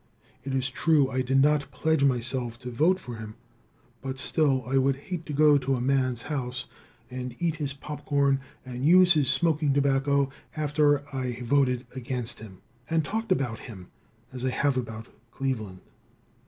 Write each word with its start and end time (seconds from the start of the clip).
It 0.43 0.55
is 0.55 0.67
true 0.71 1.11
I 1.11 1.21
did 1.21 1.39
not 1.39 1.69
pledge 1.69 2.03
myself 2.03 2.57
to 2.61 2.71
vote 2.71 2.97
for 2.99 3.17
him, 3.17 3.35
but 4.01 4.17
still 4.17 4.65
I 4.65 4.79
would 4.79 4.95
hate 4.95 5.27
to 5.27 5.31
go 5.33 5.59
to 5.59 5.75
a 5.75 5.79
man's 5.79 6.23
house 6.23 6.65
and 7.11 7.35
eat 7.39 7.57
his 7.57 7.75
popcorn 7.75 8.39
and 8.65 8.83
use 8.83 9.13
his 9.13 9.29
smoking 9.29 9.75
tobacco 9.75 10.31
after 10.57 11.03
I 11.15 11.29
had 11.33 11.45
voted 11.45 11.85
against 11.93 12.39
him 12.39 12.63
and 12.89 13.05
talked 13.05 13.31
about 13.31 13.59
him 13.69 13.89
as 14.33 14.43
I 14.43 14.49
have 14.49 14.75
about 14.75 15.07
Cleveland. 15.29 15.81